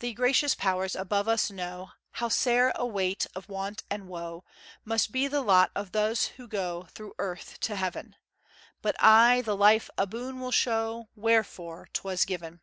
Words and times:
The 0.00 0.12
gracious 0.12 0.54
powers 0.54 0.94
above 0.94 1.26
us, 1.26 1.50
know 1.50 1.92
How 2.10 2.28
sair 2.28 2.70
a 2.74 2.84
weight 2.84 3.26
of 3.34 3.48
want 3.48 3.82
and 3.88 4.06
woe 4.08 4.44
Must 4.84 5.10
be 5.10 5.26
the 5.26 5.40
lot 5.40 5.70
of 5.74 5.92
those 5.92 6.26
who 6.36 6.46
go 6.46 6.82
Through 6.90 7.14
Earth 7.18 7.58
to 7.60 7.76
Heaven; 7.76 8.14
But 8.82 8.94
aye, 9.02 9.40
the 9.40 9.56
life 9.56 9.88
aboon 9.96 10.38
will 10.38 10.52
show 10.52 11.08
Wherefore 11.16 11.88
'twas 11.94 12.26
given. 12.26 12.60